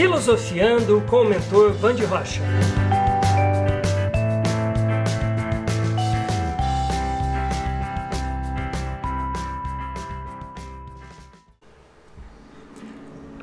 Filosofiando 0.00 1.02
com 1.02 1.16
o 1.16 1.24
mentor 1.26 1.74
Band 1.74 1.96
Rocha. 2.08 2.40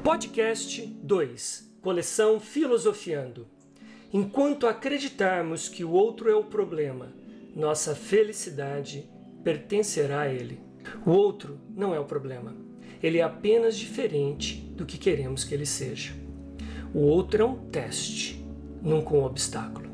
Podcast 0.04 0.84
2 0.84 1.78
Coleção 1.80 2.40
Filosofiando. 2.40 3.48
Enquanto 4.12 4.66
acreditarmos 4.66 5.70
que 5.70 5.84
o 5.84 5.92
outro 5.92 6.28
é 6.28 6.36
o 6.36 6.44
problema, 6.44 7.14
nossa 7.56 7.94
felicidade 7.94 9.08
pertencerá 9.44 10.22
a 10.22 10.34
ele. 10.34 10.60
O 11.06 11.12
outro 11.12 11.60
não 11.70 11.94
é 11.94 12.00
o 12.00 12.06
problema. 12.06 12.56
Ele 13.04 13.20
é 13.20 13.22
apenas 13.22 13.78
diferente 13.78 14.56
do 14.76 14.88
que 14.88 14.98
queremos 14.98 15.44
que 15.44 15.54
ele 15.54 15.68
seja. 15.68 16.26
O 16.98 17.02
outro 17.02 17.44
é 17.44 17.46
um 17.46 17.56
teste, 17.70 18.44
nunca 18.82 19.14
um 19.14 19.24
obstáculo. 19.24 19.88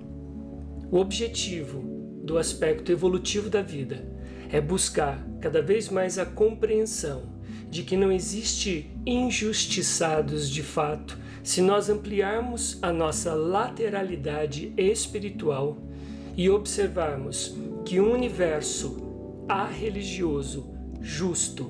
O 0.90 1.00
objetivo 1.00 1.82
do 2.24 2.38
aspecto 2.38 2.94
evolutivo 2.94 3.50
da 3.50 3.62
vida 3.62 4.08
é 4.50 4.62
buscar 4.62 5.22
cada 5.42 5.62
vez 5.62 5.90
mais 5.90 6.18
a 6.18 6.26
compreensão 6.26 7.24
de 7.70 7.84
que 7.84 7.98
não 7.98 8.10
existe 8.10 8.90
injustiçados 9.06 10.50
de 10.50 10.64
fato 10.64 11.20
se 11.44 11.62
nós 11.62 11.90
ampliarmos 11.90 12.80
a 12.82 12.94
nossa 12.94 13.34
lateralidade 13.34 14.74
espiritual 14.78 15.78
e 16.38 16.50
observarmos 16.50 17.54
que 17.84 18.00
um 18.00 18.14
universo 18.14 18.96
religioso 19.78 20.74
justo 21.02 21.70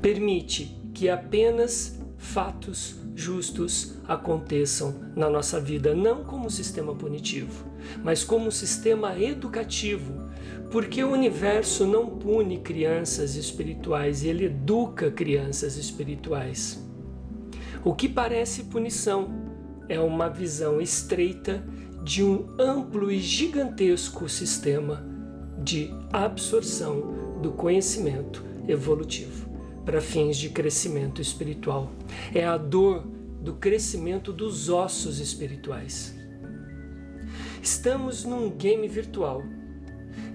permite 0.00 0.74
que 0.94 1.10
apenas 1.10 2.00
fatos 2.16 3.03
justos 3.14 3.94
aconteçam 4.08 4.94
na 5.14 5.30
nossa 5.30 5.60
vida, 5.60 5.94
não 5.94 6.24
como 6.24 6.50
sistema 6.50 6.94
punitivo, 6.94 7.64
mas 8.02 8.24
como 8.24 8.50
sistema 8.50 9.18
educativo, 9.18 10.28
porque 10.70 11.02
o 11.04 11.12
universo 11.12 11.86
não 11.86 12.06
pune 12.06 12.58
crianças 12.58 13.36
espirituais, 13.36 14.24
ele 14.24 14.46
educa 14.46 15.10
crianças 15.10 15.76
espirituais. 15.76 16.82
O 17.84 17.94
que 17.94 18.08
parece 18.08 18.64
punição 18.64 19.28
é 19.88 20.00
uma 20.00 20.28
visão 20.28 20.80
estreita 20.80 21.64
de 22.02 22.22
um 22.22 22.48
amplo 22.58 23.10
e 23.10 23.20
gigantesco 23.20 24.28
sistema 24.28 25.06
de 25.62 25.90
absorção 26.12 27.38
do 27.40 27.52
conhecimento 27.52 28.44
evolutivo 28.66 29.53
para 29.84 30.00
fins 30.00 30.36
de 30.36 30.48
crescimento 30.48 31.20
espiritual. 31.20 31.92
É 32.34 32.44
a 32.44 32.56
dor 32.56 33.06
do 33.40 33.54
crescimento 33.54 34.32
dos 34.32 34.68
ossos 34.68 35.18
espirituais. 35.18 36.14
Estamos 37.62 38.24
num 38.24 38.50
game 38.50 38.88
virtual. 38.88 39.42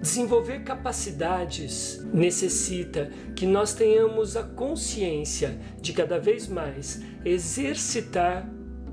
Desenvolver 0.02 0.64
capacidades 0.64 2.02
necessita 2.14 3.11
que 3.36 3.45
nós 3.45 3.73
tenhamos 3.73 4.38
a 4.38 4.44
consciência 4.44 5.59
de 5.81 5.91
cada 5.91 6.19
vez 6.19 6.47
mais 6.47 7.02
exercitar 7.25 8.50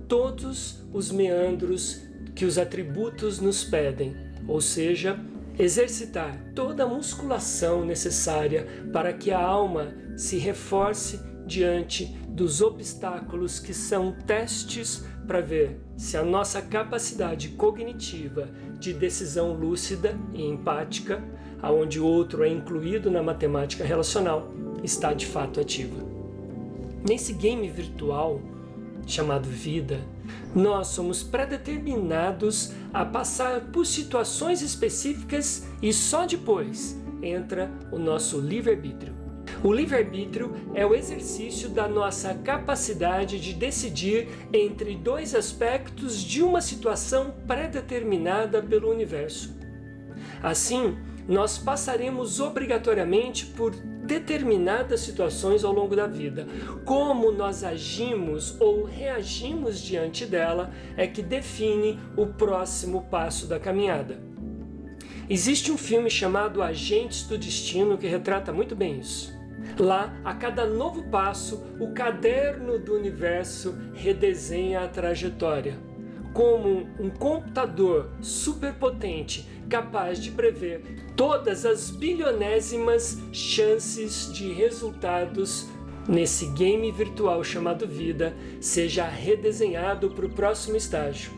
todos 0.08 0.84
os 0.92 1.10
meandros 1.10 2.02
que 2.34 2.44
os 2.44 2.58
atributos 2.58 3.41
nos 3.41 3.64
pedem, 3.64 4.16
ou 4.46 4.60
seja, 4.60 5.18
exercitar 5.58 6.38
toda 6.54 6.84
a 6.84 6.86
musculação 6.86 7.84
necessária 7.84 8.66
para 8.92 9.12
que 9.12 9.30
a 9.30 9.40
alma 9.40 9.94
se 10.16 10.38
reforce 10.38 11.20
diante 11.46 12.06
dos 12.28 12.60
obstáculos 12.60 13.58
que 13.58 13.72
são 13.72 14.12
testes 14.12 15.04
para 15.26 15.41
ver 15.41 15.81
se 15.97 16.16
a 16.16 16.25
nossa 16.25 16.60
capacidade 16.60 17.50
cognitiva 17.50 18.48
de 18.78 18.92
decisão 18.92 19.54
lúcida 19.54 20.19
e 20.34 20.42
empática, 20.42 21.22
aonde 21.62 21.98
o 21.98 22.04
outro 22.04 22.44
é 22.44 22.48
incluído 22.48 23.10
na 23.10 23.22
matemática 23.22 23.84
relacional, 23.84 24.52
está 24.84 25.14
de 25.14 25.26
fato 25.26 25.60
ativa. 25.60 25.97
Nesse 27.08 27.32
game 27.32 27.69
virtual 27.69 28.41
chamado 29.06 29.49
vida, 29.49 30.00
nós 30.55 30.89
somos 30.89 31.22
predeterminados 31.22 32.72
a 32.93 33.05
passar 33.05 33.61
por 33.72 33.87
situações 33.87 34.62
específicas 34.62 35.67
e 35.81 35.93
só 35.93 36.27
depois 36.27 37.00
entra 37.22 37.71
o 37.93 37.99
nosso 37.99 38.41
livre-arbítrio. 38.41 39.15
O 39.62 39.72
livre-arbítrio 39.72 40.53
é 40.75 40.84
o 40.84 40.94
exercício 40.94 41.69
da 41.69 41.89
nossa 41.89 42.34
capacidade 42.34 43.41
de 43.41 43.55
decidir 43.55 44.28
entre 44.53 44.97
dois 44.97 45.34
aspectos 45.34 46.23
de 46.23 46.43
uma 46.43 46.61
situação 46.61 47.34
predeterminada 47.47 48.61
pelo 48.62 48.91
universo. 48.91 49.56
Assim, 50.43 50.97
nós 51.28 51.59
passaremos 51.59 52.38
obrigatoriamente 52.41 53.47
por 53.47 53.75
determinadas 54.06 55.00
situações 55.00 55.65
ao 55.65 55.72
longo 55.72 55.97
da 55.97 56.06
vida. 56.06 56.47
Como 56.84 57.33
nós 57.33 57.65
agimos 57.65 58.59
ou 58.61 58.84
reagimos 58.84 59.81
diante 59.81 60.25
dela 60.25 60.71
é 60.97 61.06
que 61.06 61.22
define 61.22 61.99
o 62.17 62.27
próximo 62.27 63.06
passo 63.11 63.47
da 63.47 63.59
caminhada. 63.59 64.19
Existe 65.28 65.72
um 65.72 65.77
filme 65.77 66.09
chamado 66.09 66.62
Agentes 66.62 67.25
do 67.25 67.37
Destino 67.37 67.99
que 67.99 68.06
retrata 68.06 68.53
muito 68.53 68.77
bem 68.77 69.00
isso. 69.00 69.34
Lá, 69.77 70.17
a 70.25 70.33
cada 70.34 70.65
novo 70.65 71.03
passo, 71.11 71.62
o 71.81 71.93
caderno 71.93 72.78
do 72.78 72.94
universo 72.94 73.77
redesenha 73.93 74.81
a 74.81 74.88
trajetória. 74.88 75.85
Como 76.36 76.86
um 77.00 77.08
computador 77.08 78.10
superpotente 78.20 79.48
capaz 79.70 80.22
de 80.22 80.30
prever 80.30 80.82
todas 81.16 81.64
as 81.64 81.91
bilionésimas 81.91 83.16
chances 83.32 84.30
de 84.30 84.52
resultados 84.52 85.66
nesse 86.06 86.44
game 86.48 86.92
virtual 86.92 87.42
chamado 87.42 87.86
vida 87.86 88.36
seja 88.60 89.08
redesenhado 89.08 90.10
para 90.10 90.26
o 90.26 90.30
próximo 90.30 90.76
estágio. 90.76 91.32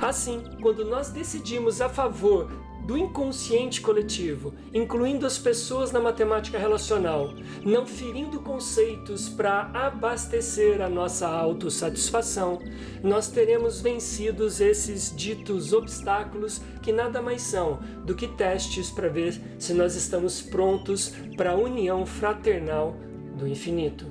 Assim, 0.00 0.42
quando 0.60 0.84
nós 0.84 1.10
decidimos 1.10 1.80
a 1.80 1.88
favor 1.88 2.50
do 2.90 2.98
inconsciente 2.98 3.80
coletivo, 3.80 4.52
incluindo 4.74 5.24
as 5.24 5.38
pessoas 5.38 5.92
na 5.92 6.00
matemática 6.00 6.58
relacional, 6.58 7.32
não 7.64 7.86
ferindo 7.86 8.40
conceitos 8.40 9.28
para 9.28 9.70
abastecer 9.72 10.82
a 10.82 10.88
nossa 10.88 11.28
autossatisfação, 11.28 12.58
nós 13.00 13.28
teremos 13.28 13.80
vencido 13.80 14.44
esses 14.44 15.14
ditos 15.14 15.72
obstáculos 15.72 16.60
que 16.82 16.90
nada 16.92 17.22
mais 17.22 17.42
são 17.42 17.78
do 18.04 18.12
que 18.12 18.26
testes 18.26 18.90
para 18.90 19.08
ver 19.08 19.40
se 19.56 19.72
nós 19.72 19.94
estamos 19.94 20.42
prontos 20.42 21.14
para 21.36 21.52
a 21.52 21.56
união 21.56 22.04
fraternal 22.04 22.96
do 23.38 23.46
infinito. 23.46 24.04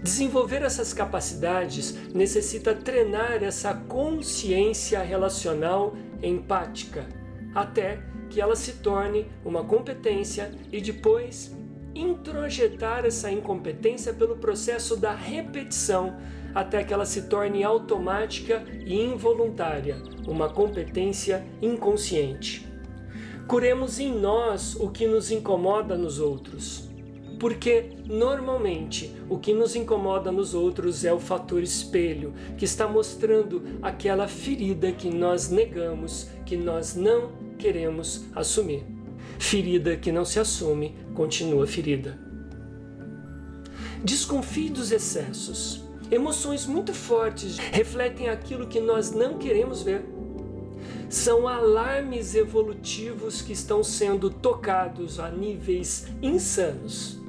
Desenvolver 0.00 0.62
essas 0.62 0.92
capacidades 0.92 1.96
necessita 2.14 2.76
treinar 2.76 3.42
essa 3.42 3.74
consciência 3.74 5.02
relacional 5.02 5.96
empática 6.22 7.18
até 7.54 8.02
que 8.28 8.40
ela 8.40 8.56
se 8.56 8.74
torne 8.74 9.26
uma 9.44 9.64
competência 9.64 10.52
e 10.72 10.80
depois 10.80 11.54
introjetar 11.94 13.04
essa 13.04 13.30
incompetência 13.30 14.12
pelo 14.12 14.36
processo 14.36 14.96
da 14.96 15.12
repetição 15.12 16.16
até 16.54 16.82
que 16.82 16.92
ela 16.92 17.06
se 17.06 17.22
torne 17.22 17.62
automática 17.62 18.64
e 18.84 19.00
involuntária, 19.00 20.02
uma 20.26 20.48
competência 20.48 21.44
inconsciente. 21.62 22.66
Curemos 23.46 23.98
em 23.98 24.12
nós 24.12 24.74
o 24.76 24.90
que 24.90 25.06
nos 25.06 25.30
incomoda 25.30 25.96
nos 25.96 26.20
outros. 26.20 26.89
Porque 27.40 27.92
normalmente 28.06 29.10
o 29.26 29.38
que 29.38 29.54
nos 29.54 29.74
incomoda 29.74 30.30
nos 30.30 30.52
outros 30.52 31.06
é 31.06 31.12
o 31.12 31.18
fator 31.18 31.62
espelho, 31.62 32.34
que 32.58 32.66
está 32.66 32.86
mostrando 32.86 33.62
aquela 33.80 34.28
ferida 34.28 34.92
que 34.92 35.08
nós 35.08 35.48
negamos, 35.48 36.28
que 36.44 36.54
nós 36.54 36.94
não 36.94 37.32
queremos 37.58 38.26
assumir. 38.36 38.84
Ferida 39.38 39.96
que 39.96 40.12
não 40.12 40.22
se 40.22 40.38
assume 40.38 40.94
continua 41.14 41.66
ferida. 41.66 42.20
Desconfie 44.04 44.68
dos 44.68 44.92
excessos. 44.92 45.82
Emoções 46.10 46.66
muito 46.66 46.92
fortes 46.92 47.56
refletem 47.56 48.28
aquilo 48.28 48.66
que 48.66 48.80
nós 48.80 49.12
não 49.12 49.38
queremos 49.38 49.82
ver. 49.82 50.04
São 51.10 51.46
alarmes 51.46 52.34
evolutivos 52.34 53.42
que 53.42 53.52
estão 53.52 53.84
sendo 53.84 54.30
tocados 54.30 55.20
a 55.20 55.28
níveis 55.28 56.06
insanos, 56.22 57.20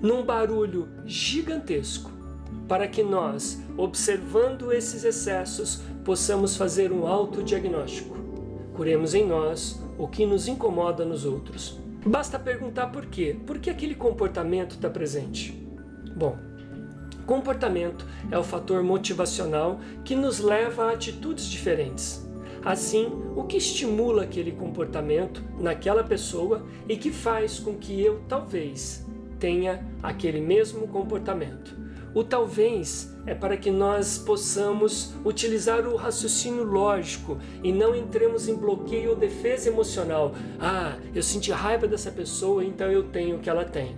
num 0.00 0.24
barulho 0.24 0.88
gigantesco, 1.04 2.10
para 2.66 2.88
que 2.88 3.02
nós, 3.02 3.60
observando 3.76 4.72
esses 4.72 5.04
excessos, 5.04 5.82
possamos 6.02 6.56
fazer 6.56 6.90
um 6.90 7.06
autodiagnóstico 7.06 8.24
curemos 8.74 9.14
em 9.14 9.24
nós 9.24 9.80
o 9.96 10.08
que 10.08 10.26
nos 10.26 10.48
incomoda 10.48 11.04
nos 11.04 11.24
outros. 11.24 11.78
Basta 12.04 12.38
perguntar 12.38 12.88
por 12.88 13.06
quê. 13.06 13.36
Por 13.46 13.58
que 13.58 13.70
aquele 13.70 13.94
comportamento 13.94 14.74
está 14.74 14.90
presente? 14.90 15.52
Bom, 16.14 16.36
Comportamento 17.24 18.04
é 18.30 18.38
o 18.38 18.44
fator 18.44 18.82
motivacional 18.82 19.80
que 20.04 20.14
nos 20.14 20.40
leva 20.40 20.84
a 20.84 20.92
atitudes 20.92 21.46
diferentes. 21.46 22.22
Assim, 22.64 23.12
o 23.36 23.44
que 23.44 23.58
estimula 23.58 24.22
aquele 24.22 24.52
comportamento 24.52 25.44
naquela 25.58 26.02
pessoa 26.02 26.64
e 26.88 26.96
que 26.96 27.10
faz 27.10 27.58
com 27.58 27.74
que 27.74 28.00
eu 28.00 28.22
talvez 28.26 29.04
tenha 29.38 29.86
aquele 30.02 30.40
mesmo 30.40 30.88
comportamento. 30.88 31.76
O 32.14 32.24
talvez 32.24 33.12
é 33.26 33.34
para 33.34 33.56
que 33.56 33.70
nós 33.70 34.16
possamos 34.16 35.12
utilizar 35.24 35.86
o 35.86 35.96
raciocínio 35.96 36.62
lógico 36.62 37.38
e 37.62 37.72
não 37.72 37.94
entremos 37.94 38.48
em 38.48 38.54
bloqueio 38.54 39.10
ou 39.10 39.16
defesa 39.16 39.68
emocional. 39.68 40.32
Ah, 40.58 40.96
eu 41.14 41.22
senti 41.22 41.50
raiva 41.50 41.86
dessa 41.86 42.10
pessoa, 42.12 42.64
então 42.64 42.90
eu 42.90 43.02
tenho 43.02 43.36
o 43.36 43.40
que 43.40 43.50
ela 43.50 43.64
tem. 43.64 43.96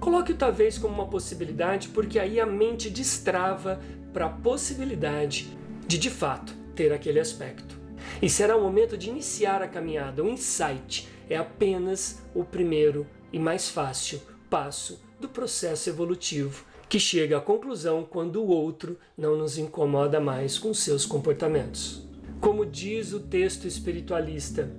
Coloque 0.00 0.32
o 0.32 0.36
talvez 0.36 0.78
como 0.78 0.94
uma 0.94 1.06
possibilidade, 1.06 1.88
porque 1.88 2.18
aí 2.18 2.40
a 2.40 2.46
mente 2.46 2.90
destrava 2.90 3.80
para 4.12 4.26
a 4.26 4.30
possibilidade 4.30 5.56
de 5.86 5.98
de 5.98 6.10
fato 6.10 6.65
ter 6.76 6.92
aquele 6.92 7.18
aspecto. 7.18 7.76
E 8.22 8.28
será 8.28 8.56
o 8.56 8.62
momento 8.62 8.96
de 8.96 9.08
iniciar 9.08 9.62
a 9.62 9.68
caminhada. 9.68 10.22
O 10.22 10.28
insight 10.28 11.08
é 11.28 11.36
apenas 11.36 12.22
o 12.34 12.44
primeiro 12.44 13.06
e 13.32 13.38
mais 13.38 13.68
fácil 13.68 14.20
passo 14.48 15.00
do 15.18 15.28
processo 15.28 15.88
evolutivo 15.88 16.64
que 16.88 17.00
chega 17.00 17.38
à 17.38 17.40
conclusão 17.40 18.06
quando 18.08 18.36
o 18.36 18.48
outro 18.48 18.96
não 19.18 19.36
nos 19.36 19.58
incomoda 19.58 20.20
mais 20.20 20.56
com 20.56 20.72
seus 20.72 21.04
comportamentos. 21.04 22.06
Como 22.40 22.64
diz 22.64 23.12
o 23.12 23.18
texto 23.18 23.66
espiritualista, 23.66 24.70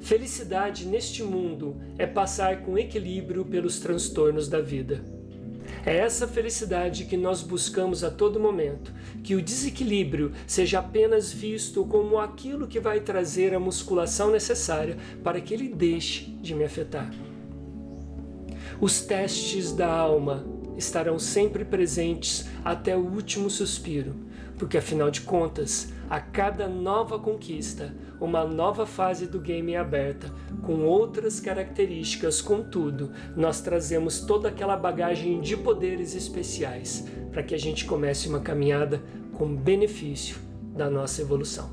felicidade 0.00 0.86
neste 0.86 1.22
mundo 1.22 1.80
é 1.98 2.06
passar 2.06 2.62
com 2.62 2.78
equilíbrio 2.78 3.44
pelos 3.44 3.80
transtornos 3.80 4.46
da 4.46 4.60
vida. 4.60 5.02
É 5.84 5.96
essa 5.96 6.28
felicidade 6.28 7.06
que 7.06 7.16
nós 7.16 7.42
buscamos 7.42 8.04
a 8.04 8.10
todo 8.10 8.38
momento, 8.38 8.92
que 9.22 9.34
o 9.34 9.42
desequilíbrio 9.42 10.32
seja 10.46 10.78
apenas 10.78 11.32
visto 11.32 11.84
como 11.84 12.18
aquilo 12.18 12.68
que 12.68 12.78
vai 12.78 13.00
trazer 13.00 13.52
a 13.52 13.58
musculação 13.60 14.30
necessária 14.30 14.96
para 15.24 15.40
que 15.40 15.52
ele 15.52 15.68
deixe 15.68 16.30
de 16.40 16.54
me 16.54 16.62
afetar. 16.64 17.10
Os 18.80 19.00
testes 19.00 19.72
da 19.72 19.88
alma 19.88 20.44
estarão 20.76 21.18
sempre 21.18 21.64
presentes 21.64 22.48
até 22.64 22.96
o 22.96 23.00
último 23.00 23.50
suspiro, 23.50 24.14
porque 24.58 24.78
afinal 24.78 25.10
de 25.10 25.22
contas, 25.22 25.92
a 26.08 26.20
cada 26.20 26.68
nova 26.68 27.18
conquista, 27.18 27.94
uma 28.20 28.44
nova 28.44 28.86
fase 28.86 29.26
do 29.26 29.40
game 29.40 29.72
é 29.72 29.78
aberta, 29.78 30.30
com 30.62 30.84
outras 30.84 31.40
características, 31.40 32.40
contudo, 32.40 33.10
nós 33.36 33.60
trazemos 33.60 34.20
toda 34.20 34.48
aquela 34.48 34.76
bagagem 34.76 35.40
de 35.40 35.56
poderes 35.56 36.14
especiais 36.14 37.06
para 37.32 37.42
que 37.42 37.54
a 37.54 37.58
gente 37.58 37.84
comece 37.84 38.28
uma 38.28 38.40
caminhada 38.40 39.02
com 39.32 39.56
benefício 39.56 40.36
da 40.76 40.88
nossa 40.88 41.22
evolução. 41.22 41.70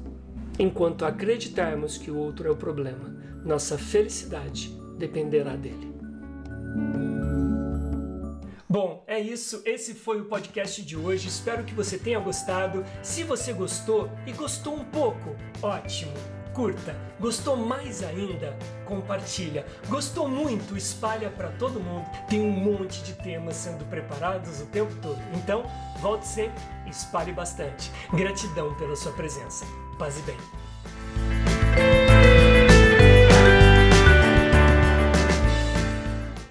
Enquanto 0.57 1.06
acreditarmos 1.06 1.98
que 1.98 2.10
o 2.10 2.18
outro 2.18 2.48
é 2.48 2.52
o 2.52 2.56
problema, 2.56 3.16
nossa 3.45 3.78
felicidade 3.78 4.75
dependerá 4.98 5.56
dele. 5.56 5.89
Bom, 8.71 9.04
é 9.07 9.19
isso. 9.19 9.63
Esse 9.66 9.95
foi 9.95 10.21
o 10.21 10.25
podcast 10.25 10.83
de 10.83 10.95
hoje. 10.95 11.27
Espero 11.27 11.63
que 11.63 11.74
você 11.74 11.98
tenha 11.98 12.19
gostado. 12.19 12.86
Se 13.01 13.24
você 13.24 13.51
gostou 13.51 14.12
e 14.27 14.31
gostou 14.31 14.75
um 14.75 14.86
pouco, 14.86 15.36
ótimo. 15.60 16.13
Curta. 16.54 16.95
Gostou 17.19 17.57
mais 17.57 18.04
ainda? 18.04 18.56
Compartilha. 18.86 19.66
Gostou 19.88 20.27
muito? 20.27 20.77
Espalha 20.77 21.31
para 21.31 21.50
todo 21.54 21.80
mundo. 21.80 22.06
Tem 22.30 22.42
um 22.42 22.51
monte 22.51 23.01
de 23.01 23.13
temas 23.13 23.56
sendo 23.56 23.86
preparados 23.86 24.62
o 24.62 24.68
tempo 24.68 24.94
todo. 25.01 25.19
Então, 25.33 25.63
volte 26.00 26.27
sempre 26.27 26.62
e 26.86 26.92
espalhe 26.92 27.31
bastante. 27.31 27.92
Gratidão 28.13 28.75
pela 28.75 28.95
sua 28.95 29.13
presença. 29.13 29.66
Paz 29.98 30.19
e 30.19 30.21
bem. 30.21 30.38